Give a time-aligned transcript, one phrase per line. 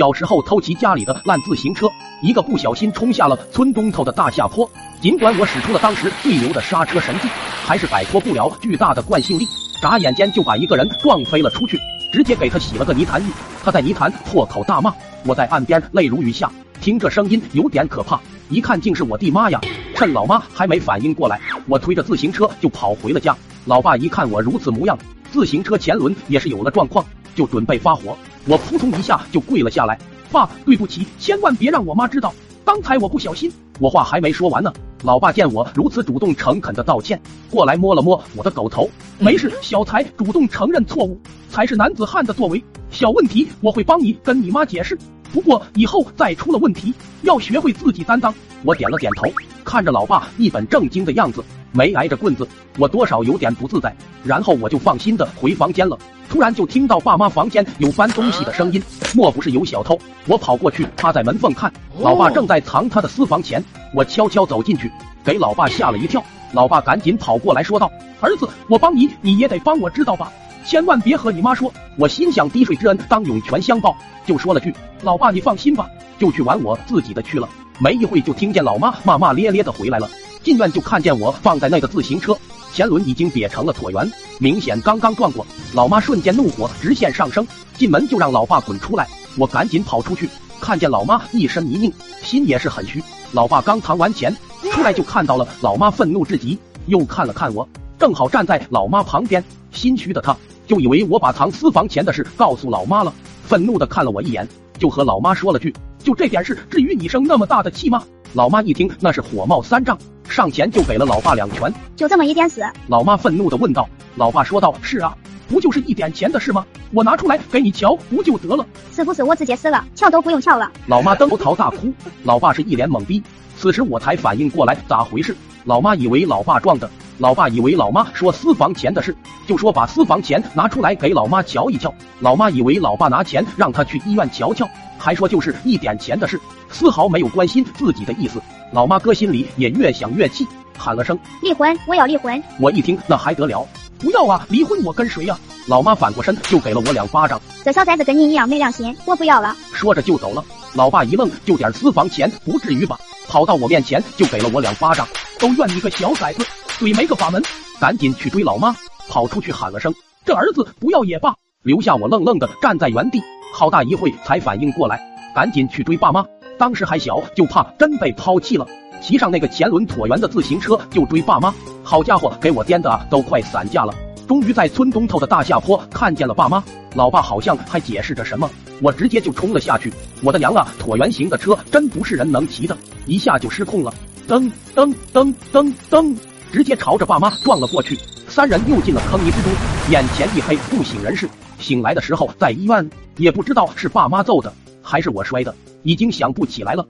[0.00, 1.86] 小时候偷骑家里的烂自行车，
[2.22, 4.66] 一个不小心冲下了村东头的大下坡。
[4.98, 7.28] 尽管我使出了当时最牛的刹车神技，
[7.66, 9.46] 还是摆脱不了巨大的惯性力，
[9.82, 11.78] 眨眼间就把一个人撞飞了出去，
[12.14, 13.26] 直接给他洗了个泥潭浴。
[13.62, 14.90] 他在泥潭破口大骂，
[15.26, 19.60] 我在岸边泪如雨下，听这声音有点可怕，一看竟是我弟妈呀！
[19.94, 23.36] 趁老妈还没反应过来，我推着自行车就跑回了家。
[23.66, 24.98] 老爸一看我如此模样，
[25.30, 27.04] 自行车前轮也是有了状况，
[27.34, 28.16] 就准备发火。
[28.46, 29.98] 我扑通一下就跪了下来，
[30.32, 32.32] 爸，对不起，千万别让我妈知道，
[32.64, 33.52] 刚才我不小心。
[33.78, 34.72] 我话还没说完呢，
[35.02, 44.98] 老爸见我如此主动诚恳的道歉，过来摸了摸我的狗头，没事，小才主动承认错误才是男子汉的作为，小问题我会帮你跟你妈解释，
[45.32, 48.34] 不过以后再出了问题要学会自己担当。
[48.64, 49.32] 我点了点头，
[49.64, 52.46] 看着老爸一本正经的样子，没挨着棍子，
[52.78, 55.98] 我多少有点不自在，然后我就放心的回房间了。
[56.28, 58.82] 突然就听到爸妈房间有搬东西的声音，
[59.14, 59.98] 莫不是有小偷？
[60.26, 63.62] 我跑过去，趴在门缝看，老爸正在藏他的私房钱。
[63.94, 64.90] 我悄悄走进去，
[65.24, 66.22] 给老爸吓了一跳。
[66.52, 70.32] 老爸赶紧跑过来，说道：“儿子，我帮你，你也得帮我知道吧？
[70.64, 77.48] 千万别和你妈说。”我心想滴水之恩当涌泉相报，就说了句：“老爸，你放心吧。”就去玩我自己的去了。
[77.78, 80.08] 没一会就听见老妈骂骂咧咧的回来了，
[80.42, 82.36] 进院就看见我放在那个自行车。
[82.72, 85.44] 前轮已经瘪成了椭圆，明显刚刚撞过。
[85.74, 87.46] 老妈瞬间怒火直线上升，
[87.76, 89.08] 进门就让老爸滚出来。
[89.36, 90.28] 我赶紧跑出去，
[90.60, 93.02] 看见老妈一身泥泞，心也是很虚。
[93.32, 94.34] 老爸刚藏完钱
[94.72, 97.68] 出来，就看到了老妈愤怒至极，又看了看我，
[97.98, 99.42] 正好站在老妈旁边。
[99.72, 103.12] 心虚的他就以为我把藏私房钱的事告诉老妈了，
[103.44, 109.98] 愤怒的看了我一眼，就和老妈说了句：“就这点事，至于你生那么大的气吗？”老妈一听，那是火冒三丈。
[110.30, 112.62] 上前就给了老爸两拳，就这么一点死？
[112.86, 113.88] 老妈愤怒的问道。
[114.14, 115.12] 老爸说道：“是啊，
[115.48, 116.64] 不就是一点钱的事吗？
[116.92, 118.64] 我拿出来给你瞧，不就得了？
[118.92, 121.92] 是不是我直接撕了，瞧都不用瞧了？”老妈登头大哭，
[122.22, 123.20] 老爸是一脸懵逼。
[123.56, 129.14] 此时我才反应过来咋回事，老妈以为老爸撞的，老爸以为老妈说私房钱的事，
[129.46, 131.92] 就说把私房钱拿出来给老妈瞧一瞧。
[132.20, 134.68] 老妈以为老爸拿钱让他去医院瞧瞧，
[134.98, 136.40] 还说就是一点钱的事，
[136.70, 138.40] 丝毫没有关心自己的意思。
[138.72, 140.46] 老妈哥心里也越想越气，
[140.78, 142.42] 喊了声离婚，我要离婚。
[142.58, 143.66] 我一听那还得了，
[143.98, 145.38] 不要啊，离婚我跟谁呀？
[145.66, 149.54] 老妈反过身就给了我两巴掌，这小崽子跟你一样没良心，我不要了。
[149.74, 150.42] 说着就走了。
[150.74, 152.98] 老爸一愣，就点私房钱不至于吧？
[153.28, 155.06] 跑到我面前就给了我两巴掌，
[155.40, 156.46] 都怨你个小崽子，
[156.78, 157.42] 嘴没个法门。
[157.80, 158.76] 赶紧去追老妈，
[159.08, 159.92] 跑出去喊了声
[160.22, 163.22] 这儿子不要也罢，留下我愣愣的站在原地，
[163.54, 165.00] 好大一会才反应过来，
[165.34, 166.22] 赶紧去追爸妈。
[166.58, 168.66] 当时还小，就怕真被抛弃了，
[169.00, 171.54] 骑上那个前轮椭圆的自行车就追爸妈。
[171.82, 173.94] 好家伙，给我颠的都快散架了。
[174.28, 176.62] 终于在村东头的大下坡看见了爸妈，
[176.94, 178.48] 老爸好像还解释着什么，
[178.82, 179.90] 我直接就冲了下去。
[180.22, 183.92] 我的娘啊，椭圆形的车真不是人能骑的，一下就失控了，
[184.30, 186.16] 噔噔噔噔噔，
[186.52, 187.98] 直接朝着爸妈撞了过去。
[188.28, 189.50] 三人又进了坑泥之中，
[189.90, 191.28] 眼前一黑，不省人事。
[191.58, 195.52] 醒来的时候在医院，也不知道是爸妈揍的还是我摔的。
[195.82, 196.86] 已经想不起来了。